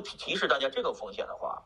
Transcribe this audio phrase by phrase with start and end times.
[0.00, 1.62] 提示大家这个风险的话，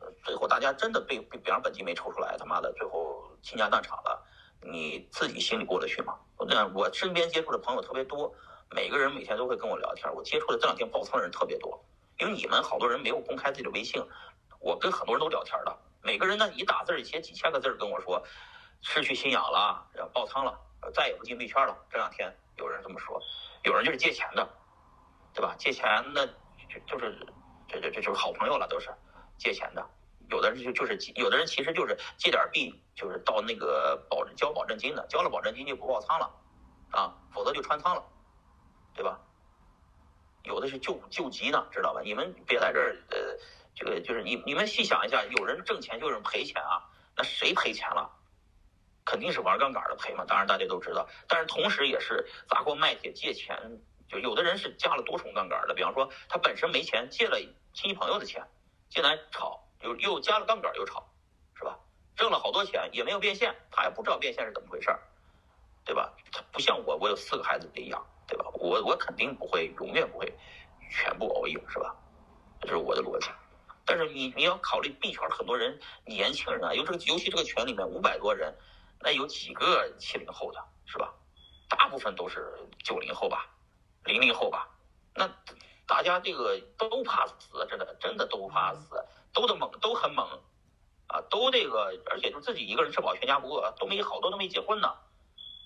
[0.00, 4.24] 呃最后大家真的被被比方本金没抽出来，他妈的最后倾家荡产了，
[4.60, 6.18] 你自己心里过得去吗？
[6.36, 8.34] 我，我身边接触的朋友特别多，
[8.70, 11.84] 每个人每天都会跟我聊天，我接触的这两天爆仓的人特别多，
[12.18, 14.02] 因为你们好多人没有公开自己的微信，
[14.60, 18.22] 我跟很多人都聊天的，每个人呢一打字儿写几千个字儿跟我说，
[18.80, 20.58] 失去信仰了，然后爆仓了，
[20.94, 21.76] 再也不进币圈了。
[21.90, 23.20] 这两天有人这么说，
[23.64, 24.48] 有人就是借钱的，
[25.32, 25.54] 对吧？
[25.58, 26.28] 借钱的
[26.72, 27.26] 就就是
[27.68, 28.88] 这这这就是好朋友了，都是
[29.38, 29.84] 借钱的。
[30.30, 36.30] 有的人就就是有的人其实就是借点币，就是到那个保交保证金的，交了保证金就不爆仓了，
[36.90, 38.02] 啊，否则就穿仓了，
[38.94, 39.20] 对吧？
[40.44, 42.00] 有的是救救急呢，知道吧？
[42.02, 43.18] 你们别在这儿呃，
[43.74, 48.10] 这个就是你你们细想一下，有人挣钱就有人赔钱啊，那谁赔钱了？
[49.04, 53.56] 肯定是玩杠杆的赔嘛，当然大家都知道，但是同时也是砸锅卖铁借钱，
[54.12, 57.40] 就有的人是加了多重杠杆的，比方说他本身没钱，借了
[57.72, 58.46] 亲戚朋友的钱，
[58.90, 61.08] 进来炒，又又加了杠杆又炒，
[61.54, 61.78] 是吧？
[62.14, 65.00] 挣了好多钱也没有变现，他也不知道变现是怎么回事儿，
[65.86, 66.12] 对吧？
[66.30, 68.44] 他不像我，我有四个孩子得养，对吧？
[68.52, 70.30] 我我肯定不会，永远不会
[70.90, 71.96] 全部 all in，是吧？
[72.60, 73.30] 这是我的逻辑。
[73.86, 78.54] 但是你你要考虑币圈很多人年轻人啊，尤这个尤其这个群里面五百多人，
[79.00, 81.14] 那有几个七零后的，是吧？
[81.70, 83.48] 大部分都是九零后吧，
[84.04, 84.68] 零零后吧。
[85.14, 85.28] 那
[85.86, 90.26] 大家这个都怕死，真的真的都怕死，都的猛，都很猛
[91.08, 94.94] 啊，都这个，而且就自己一个人吃饱全家不饿，都没好多都没结婚呢，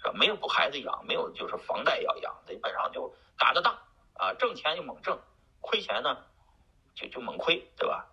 [0.03, 0.13] 是吧？
[0.15, 3.79] 没有补孩子养，没有就是房贷要养，基本上就打个档
[4.15, 5.19] 啊，挣钱就猛挣，
[5.61, 6.25] 亏钱呢
[6.95, 8.07] 就就猛亏，对吧？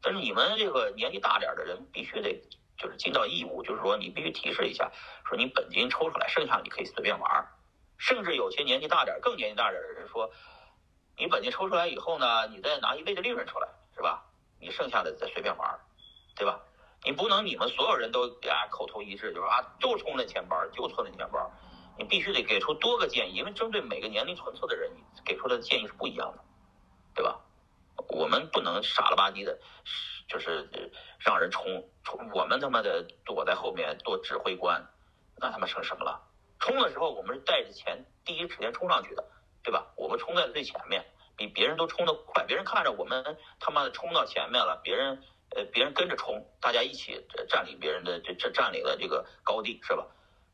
[0.00, 2.40] 但是你们这个年纪大点的人，必须得
[2.78, 4.90] 就是尽到义务，就是说你必须提示一下，
[5.26, 7.48] 说你本金抽出来，剩下你可以随便玩。
[7.98, 10.30] 甚至有些年纪大点儿、更年纪大点儿的人说，
[11.16, 14.24] 你本金抽出来以后呢，你再拿一倍的利润出来，是吧？
[14.60, 15.78] 你剩下的再随便玩，
[16.36, 16.60] 对吧？
[17.04, 21.50] 你不能你们所有人都啊口头一致，就是啊就充那钱包，就充那钱包，
[21.96, 26.44] 你必须得给出多个建议，因为针对每个年龄层次的人，你给出的建议是不一样的，
[27.14, 27.40] 对吧？
[28.08, 29.58] 我们不能傻了吧唧的，
[30.28, 30.68] 就是
[31.18, 34.88] 让人冲冲，我们他妈的躲在后面做指挥官，
[35.36, 36.27] 那他妈成什么了？
[36.58, 39.24] 冲的时候我们是带着钱第一时间冲上去的，
[39.62, 39.86] 对吧？
[39.96, 41.04] 我们冲在最前面，
[41.36, 45.22] 比别人都冲得快，别人看着我们他妈的冲到前面了，别人
[45.56, 50.06] 呃别人跟着冲，大家一起占领别人的这这占领了这个高地，是吧？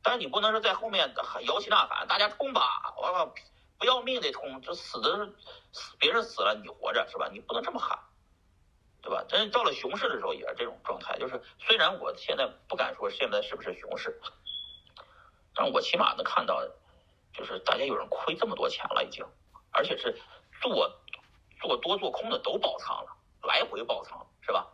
[0.03, 1.15] 但是你不能说在后面
[1.47, 3.35] 摇旗呐喊，大家冲吧，我
[3.79, 5.35] 不要命得冲，这死的是
[5.73, 7.29] 死，别人死了你活着是吧？
[7.33, 7.99] 你不能这么喊，
[9.03, 9.25] 对吧？
[9.27, 14.21] 真到了熊市的时候也是这种状态，就是虽然我现在不敢说现在是不是熊市，
[15.55, 16.63] 但我起码能看到，
[17.33, 19.25] 就是大家有人亏这么多钱了已经，
[19.71, 20.19] 而且是
[20.61, 20.93] 做
[21.61, 24.67] 做多做空的都爆仓了，来回爆仓是吧？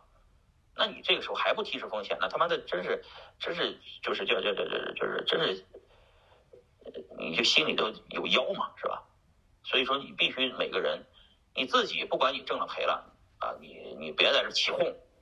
[0.75, 3.03] 那你这个时候还不提示风险，那他妈的真是
[3.39, 5.65] 真是就是就就就就就是真是。
[7.19, 9.03] 你就心里都有妖嘛，是吧？
[9.63, 11.05] 所以说你必须每个人，
[11.53, 14.79] 你自己不管你挣了赔了啊，你你别在这起哄，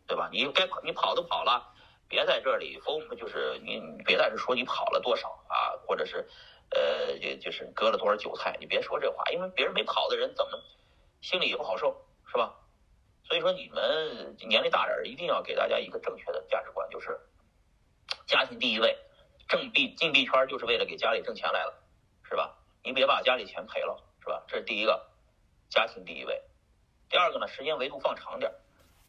[0.08, 0.30] 对吧？
[0.32, 1.74] 你该你跑都跑了，
[2.10, 6.28] 别在这里疯，就是你别在这说你跑了多少啊，或者是
[6.72, 10.62] 呃就就是割了多少韭菜，你别说这话，因为别人没跑的人怎么
[11.22, 12.56] 心里也不好受，是吧？
[13.24, 17.20] 所以说你们年龄大点儿，一定要给大家一个正确的价值观，就是
[18.26, 18.98] 家庭第一位。
[19.48, 21.74] 挣币进币圈就是为了给家里挣钱来了，
[22.24, 22.56] 是吧？
[22.84, 24.44] 你别把家里钱赔了，是吧？
[24.48, 25.10] 这是第一个，
[25.70, 26.44] 家庭第一位。
[27.10, 28.54] 第二个呢，时间维度放长点，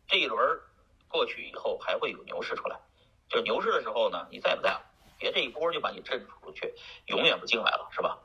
[0.06, 0.61] 这一轮
[1.09, 2.81] 过去以后还会有牛市出来，
[3.30, 4.78] 就牛市的时候呢，你在不在？
[5.18, 6.74] 别这一波就把你震出去，
[7.06, 8.18] 永远不进来了，是吧？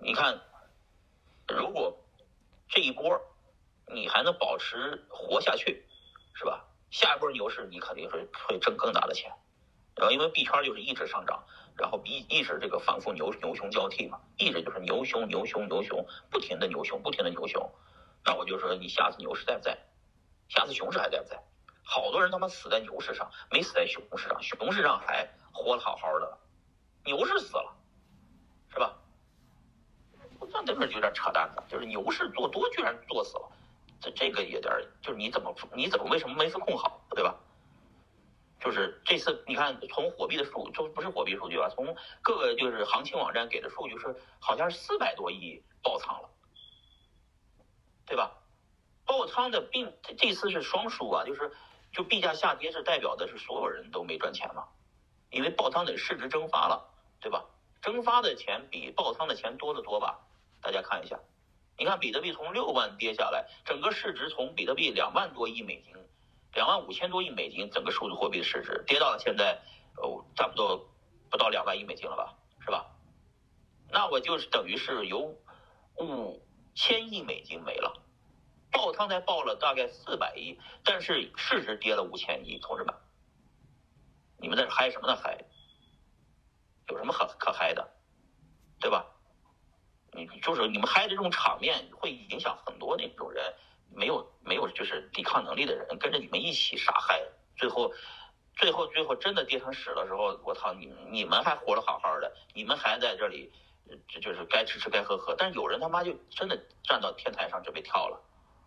[0.00, 0.40] 你看，
[1.46, 1.96] 如果
[2.68, 3.20] 这一波
[3.86, 5.86] 你还能保持活下去，
[6.34, 6.64] 是吧？
[6.90, 9.30] 下一波牛市你肯定是会挣更大的钱。
[9.94, 11.44] 然后因为币圈就是一直上涨，
[11.76, 17.70] 然后一一直这个反复牛牛熊交替嘛，一直就是牛熊牛熊牛熊，不停的牛熊，不停的牛熊。
[18.24, 19.78] 那我就说你下次牛市在不在？
[20.48, 21.42] 下次熊市还在不在？
[21.92, 26.38] 好多人他妈死在牛市上，没死在熊市上，熊市上还活得好好的，
[27.04, 27.76] 牛市死了，
[28.70, 28.96] 是吧？
[30.50, 33.52] 那这个有点扯淡的，就是牛市做多居然做死了，
[34.00, 34.72] 这这个有点
[35.02, 37.34] 就是你怎么你怎么为什么没风控好，对吧？
[38.58, 46.30] 就是这次你看，从货币的数，就不是货币数据啊，从各个就是行情网站给的数据是，好像是四百多亿爆仓了，
[48.06, 48.32] 对吧？
[49.04, 51.52] 爆仓的并这次是双输啊，就是
[51.92, 54.68] 就币价下跌是代表的是所有人都没赚钱嘛，
[55.30, 56.88] 因为爆仓的市值蒸发了，
[57.20, 57.44] 对吧？
[57.82, 60.20] 蒸发的钱比爆仓的钱多得多吧？
[60.60, 61.18] 大家看一下，
[61.76, 65.94] 你看比特币从六万跌下来，整个市值从比特币两万多亿美金，
[66.54, 69.60] 两万五千多亿美金，整个数字货币的市值跌到了现在，
[69.96, 70.88] 呃，差不多
[71.30, 72.86] 不到两万亿美金了吧，是吧？
[73.90, 75.34] 那我就是等于是有
[75.96, 76.42] 五
[76.74, 78.01] 千亿美金没了，
[78.82, 82.92] 爆仓才爆了大概四百亿，但是市值跌了五千亿，同志们，
[84.38, 85.14] 你们在嗨什么呢？
[85.14, 85.38] 嗨？
[86.88, 87.88] 有什么可可嗨的，
[88.80, 89.06] 对吧？
[90.12, 93.54] 你就是你们嗨的这种场面，会影响很多那种人，
[93.94, 97.22] 没有没有就是抵抗能力的人，跟着你们一起傻嗨，
[97.56, 97.94] 最后，
[98.56, 103.52] 最后最后真的跌成屎的时候，我操你你们还活得好好的，你们还在这里，
[104.08, 108.20] 这就是该吃吃该喝喝，但是有人他妈就真的站到天台上准备跳了，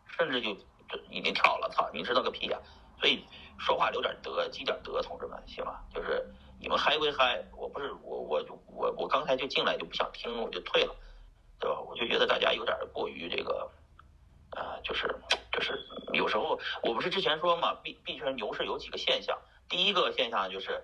[0.08, 0.54] 甚至就
[0.90, 2.60] 就已经跳了，操，你知道个屁呀！
[3.00, 3.26] 所以
[3.58, 5.84] 说话留点德，积点德，同志们，行吧？
[5.94, 6.26] 就是
[6.60, 10.96] 你们嗨归嗨，我不是我我就我我刚才就进来就不想听，我就退了。
[11.58, 11.80] 对吧？
[11.80, 13.72] 我就觉得大家有点过于这个，
[14.52, 15.08] 呃，就是
[15.54, 15.80] 就是
[16.12, 19.40] 有时候我不是之前说嘛，币币圈牛市有几个现象。
[19.70, 20.84] 第一个现象就是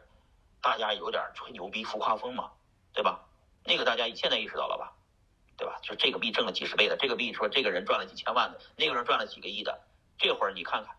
[0.61, 2.51] 大家有点吹牛逼、浮夸风嘛，
[2.93, 3.19] 对吧？
[3.65, 4.70] 那个大家现在意识到了？
[5.81, 9.81] 就这个币挣了几十倍的，这个币说这个人赚了几千万的，那个人赚了几个亿的，
[10.17, 10.95] 这会儿你看看，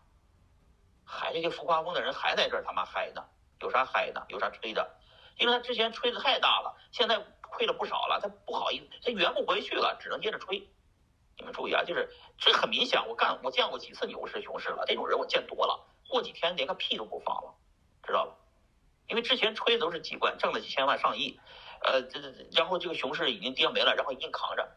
[1.05, 3.23] 还这些浮夸风的人还在这儿他妈嗨呢？
[3.61, 4.25] 有啥嗨的？
[4.29, 4.95] 有啥吹的？
[5.37, 7.25] 因为他之前吹的太大了，现在。
[7.55, 10.67] 亏了不少了，他不好意思，他圆不回去了，只能接着吹。
[11.37, 17.53] 你们注意啊，就是这很明显，我干我见过几次牛市熊市了，这种人我见多了，过几天连个屁都不放了，
[18.01, 18.33] 知道吧？
[19.07, 21.39] 因为之前吹的都是几万，挣了几千万上亿，
[21.83, 24.67] 呃，这这然后这个熊市已经跌没了，然后硬扛着，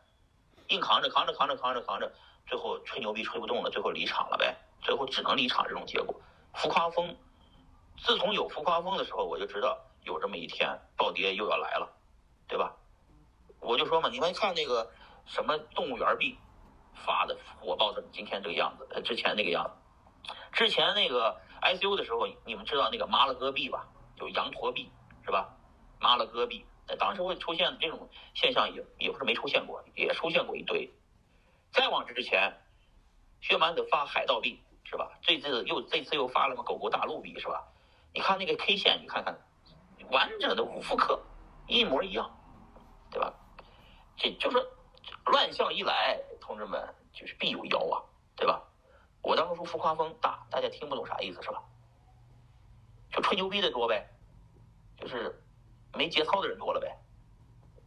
[0.69, 2.12] 硬扛着，扛着扛着扛着扛着，
[2.47, 6.14] 最后吹牛逼吹不动了，最后离场了呗，最后只能离场这种结果。
[6.55, 7.17] 浮夸风，
[7.99, 11.93] 自从有浮夸风的时候，我就知道有这么一天暴跌又要来了。
[12.49, 12.76] 对吧？
[13.58, 14.88] 我就说嘛，你们看那个
[15.26, 16.38] 什么动物园币
[16.94, 23.88] 发的火爆成今天这个样子，呃，之前那个样子，之前那个 I C U 的时候，你们知道那个麻了戈币吧？
[24.17, 24.88] 就羊驼币
[25.25, 25.56] 是吧？
[25.99, 26.64] 麻了戈币，
[26.94, 30.88] 当时会出现这种现象也也不是没出现过，也出现过一堆。
[31.73, 32.53] 再往之前，
[33.41, 35.11] 薛蛮子发海盗币是吧？
[35.23, 37.67] 这次又这次又发了个狗狗大陆币是吧？
[38.15, 39.37] 你看那个 K 线，你看看
[40.11, 41.21] 完整的五复刻。
[41.69, 42.31] 一模一样，
[43.11, 43.35] 对吧？
[44.17, 44.65] 这就是
[45.25, 47.99] 乱象一来，同志们就是必有妖啊，
[48.37, 48.62] 对吧？
[49.21, 51.61] 我当时说浮夸风大，大家听不懂啥意思是吧？
[53.11, 54.09] 就吹牛逼的多呗，
[54.97, 55.43] 就是
[55.96, 56.96] 没节操的人多了呗，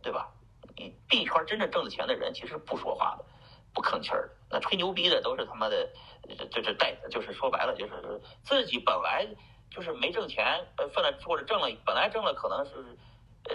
[0.01, 0.31] 对吧？
[0.75, 3.25] 你币圈真正挣的钱的人其实不说话的，
[3.73, 5.89] 不吭气儿的，那吹牛逼的都是他妈的，
[6.51, 9.27] 这这带就是说白了就是自己本来
[9.69, 12.97] 就是没挣钱，呃，分了或者挣了，本来挣了可能是。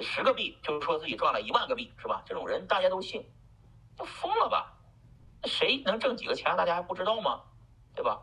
[0.00, 2.22] 十个币就是说自己赚了一万个币，是吧？
[2.26, 3.22] 这种人大家都信，
[3.96, 4.72] 都疯了吧？
[5.44, 7.42] 谁能挣几个钱，大家还不知道吗？
[7.94, 8.20] 对吧？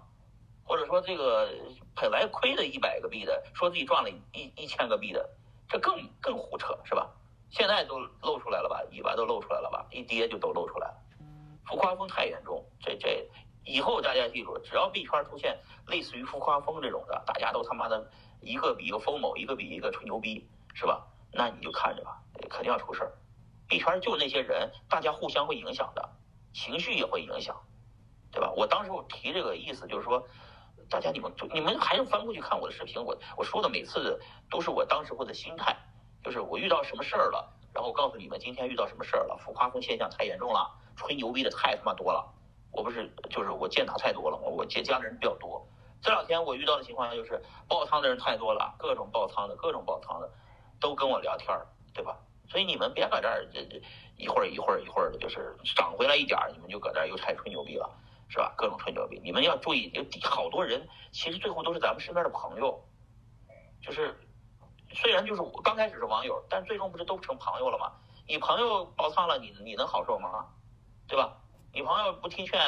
[0.65, 1.49] 或者说这个
[1.95, 5.29] 本来亏了一百个币的，说自己赚了一一千个币的，
[5.71, 7.09] 这更更胡扯，是吧？
[7.49, 8.83] 现在都露出来了吧？
[8.91, 9.85] 尾巴都露出来了吧？
[9.89, 10.97] 一跌就都露出来了，
[11.65, 12.61] 浮夸风太严重。
[12.81, 13.25] 这这
[13.63, 15.57] 以后大家记住，只要币圈出现
[15.87, 21.07] 类似于浮夸风这种的，大家都他妈的一个比一个疯某，一个比一个吹牛逼，是吧？
[21.31, 23.13] 那你就看着吧，肯定要出事儿。
[23.69, 26.09] 币圈就那些人，大家互相会影响的，
[26.53, 27.55] 情绪也会影响，
[28.29, 28.51] 对吧？
[28.57, 30.27] 我当时我提这个意思就是说，
[30.91, 34.19] 大家你们就你们还是翻过去看我的视频，我我说的每次
[34.49, 35.75] 都是我当时候的心态，
[36.21, 42.29] 就是我遇到什么事儿了，然后告诉你们今天遇到什么事儿了，浮夸风现象太严重了，吹牛逼的太他妈多了。
[42.71, 45.65] 我不是就是我见他太多了嘛，我接家的人比较多。
[46.01, 50.29] 这两天我遇到的情况就是爆仓的人太多了，各种爆仓的，各种爆仓的。
[50.81, 52.17] 都跟我聊天儿，对吧？
[52.49, 53.79] 所以你们别搁这儿这这
[54.17, 57.87] 一会儿一会儿一会儿的，就是涨回来一点儿，你们就搁这儿又开始吹牛逼了，
[58.31, 58.53] 是吧？
[58.57, 62.81] 各种吹牛逼，你们要注意，有好多人其实最后都是咱们身边的朋友，
[63.81, 64.17] 就是
[64.93, 67.91] 虽然就是我刚开始是网友，但最终不是都成朋友了吗？
[68.25, 70.47] 你朋友爆仓了，你你能好受吗？
[71.07, 71.37] 对吧？
[71.73, 72.59] 你朋友不听劝，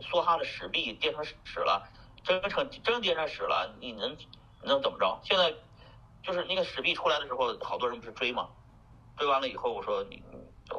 [0.00, 1.86] 梭哈的屎币跌成屎了，
[2.24, 4.16] 真成真跌成屎了，你能
[4.62, 5.20] 能怎么着？
[5.22, 5.54] 现在。
[6.22, 8.46] 就是那个史币出来的时候，好多人不是追吗？
[9.16, 10.22] 追完了以后，我说你，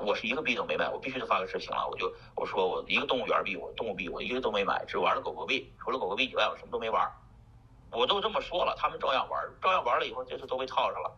[0.06, 1.88] 我是一个币都没买，我必须得发个视频了。
[1.90, 7.10] 我就我说我一个动物园币，我动物币我一个都没买，只玩了狗狗币，除了狗狗币以外，我什么都没玩。
[7.92, 11.12] 我都这么说了，他们照样玩，照样玩了以后，这次都被套上了。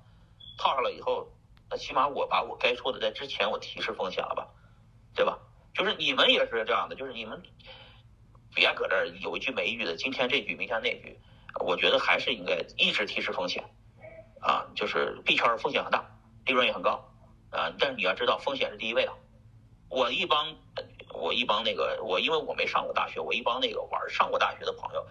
[0.58, 1.28] 套上了以后，
[1.70, 4.48] 那起码我把我该说的在之前我提示风险了吧，
[5.16, 5.38] 对吧？
[5.74, 7.42] 就是你们也是这样的，就是你们
[8.54, 11.20] 别搁这儿有一句没一句的，今天这句明天那句，
[11.64, 13.64] 我觉得还是应该一直提示风险。
[14.42, 16.04] 啊，就是币圈风险很大，
[16.46, 17.02] 利润也很高，
[17.54, 19.14] 啊，但是你要知道风险是第一位的。
[19.90, 20.56] 我一帮，
[21.14, 25.08] 我一帮那个我因为我没上过大学，我一帮那个玩上过大学的朋友，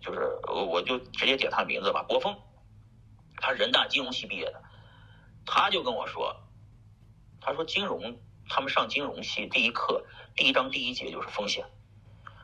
[0.00, 2.34] 就是我就直接点他的名字吧，国峰，
[3.36, 4.62] 他人大金融系毕业的，
[5.44, 6.34] 他就跟我说，
[7.38, 10.02] 他说金融他们上金融系第一课
[10.34, 11.66] 第一章第一节就是风险，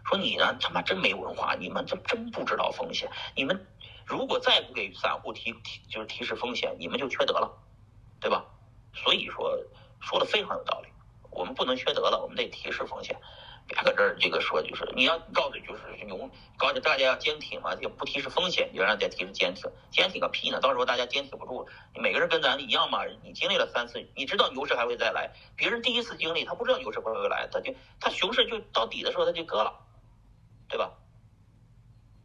[0.05, 3.67] 说你呢他妈真没文化，你们这真不知道风险，你们
[4.05, 7.51] 如果再不给散户提提就是提示风险，你们就缺德了，
[8.21, 8.45] 对吧？
[8.95, 9.59] 所以说
[10.01, 10.89] 说的非常有道理。
[11.31, 13.17] 我们不能缺德了，我们得提示风险，
[13.69, 16.29] 别搁这儿这个说就是你要告诉就是勇，
[16.59, 20.59] 告诉大家要坚挺嘛，就不提示风险，你就让大家提示坚挺，坚挺个屁呢？
[20.61, 29.73] 到时候大家坚挺不住，每个人跟咱一样嘛，你经历了三次，你知道牛市还会再来，别人第一次经历他不知道牛市会不会来，他就他熊市就到底的时候他就割了，
[30.69, 30.91] 对吧？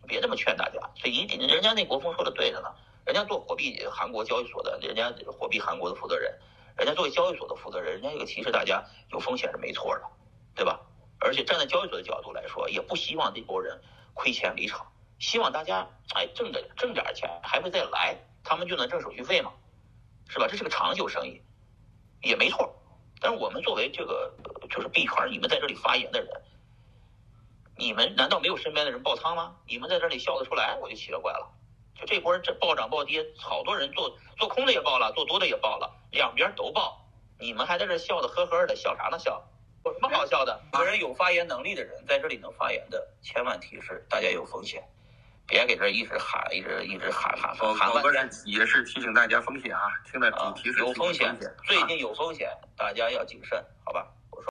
[0.08, 2.74] 别这么劝大家，所以一定人家那国风说的对着呢，
[3.06, 6.34] 人家做货币韩国交易所的，人家货币韩国的负责人。
[6.78, 10.04] 人家作为交易所的负责人，人家这个提示大家有风险是没错的，
[10.56, 10.80] 对吧？
[11.20, 13.82] 而且站在交易所的角度来说，也不希望这波人
[14.14, 14.86] 亏钱离场，
[15.18, 19.54] 希望大家哎挣点挣点钱还会再来，他们就能挣手续费嘛，
[20.28, 20.48] 是吧？
[20.50, 21.42] 这是个长久生意，
[22.22, 22.76] 也没错。
[23.22, 24.34] 但是我们作为这个
[24.70, 26.30] 就是币圈，你们在这里发言的人，
[27.78, 29.56] 你们难道没有身边的人爆仓吗？
[29.66, 31.50] 你们在这里笑得出来，我就奇了怪了。
[31.98, 37.06] 就这波这暴涨暴跌，好多人做做空的也爆了，做多的也爆了，两边都爆，
[37.38, 39.44] 你们还在这笑的呵呵的，笑啥呢笑？
[39.84, 40.60] 有什么好笑的？
[40.72, 44.82] 个人有发言能力的人在这里能发言的，千万提示大家有风险，
[45.46, 48.30] 别给这一直喊，一直一直喊喊喊喊半天。
[48.46, 54.08] 也是提醒大家风险啊，听着提提示有风险，最近有风险，大家要谨慎，好吧？